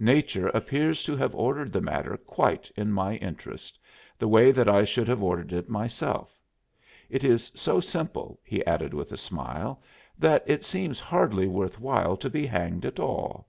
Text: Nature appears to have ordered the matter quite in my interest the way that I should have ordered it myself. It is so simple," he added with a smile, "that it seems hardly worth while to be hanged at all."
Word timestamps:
Nature 0.00 0.48
appears 0.48 1.04
to 1.04 1.14
have 1.14 1.36
ordered 1.36 1.72
the 1.72 1.80
matter 1.80 2.16
quite 2.16 2.68
in 2.74 2.90
my 2.90 3.14
interest 3.18 3.78
the 4.18 4.26
way 4.26 4.50
that 4.50 4.68
I 4.68 4.82
should 4.82 5.06
have 5.06 5.22
ordered 5.22 5.52
it 5.52 5.68
myself. 5.70 6.36
It 7.08 7.22
is 7.22 7.52
so 7.54 7.78
simple," 7.78 8.40
he 8.42 8.66
added 8.66 8.92
with 8.92 9.12
a 9.12 9.16
smile, 9.16 9.80
"that 10.18 10.42
it 10.48 10.64
seems 10.64 10.98
hardly 10.98 11.46
worth 11.46 11.78
while 11.78 12.16
to 12.16 12.28
be 12.28 12.44
hanged 12.44 12.84
at 12.84 12.98
all." 12.98 13.46